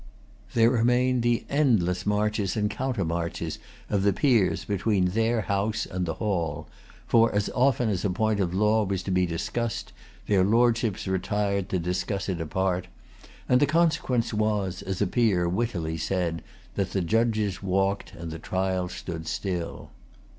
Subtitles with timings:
[0.55, 6.15] There remained the endless marches and countermarches of the Peers between their House and the
[6.15, 6.67] hall:
[7.05, 9.93] for as often as a point of law was to be discussed,
[10.25, 12.87] their Lordships retired to discuss it apart;
[13.47, 16.41] and the consequence was, as a Peer wittily said,
[16.73, 19.91] that the Judges walked and the trial stood still.